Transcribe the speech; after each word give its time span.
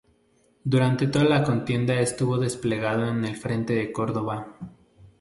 Durante 0.63 1.05
toda 1.05 1.25
la 1.25 1.43
contienda 1.43 1.93
estuvo 1.99 2.39
desplegado 2.39 3.07
en 3.09 3.23
el 3.23 3.35
frente 3.35 3.75
de 3.75 3.91
Córdoba. 3.91 4.57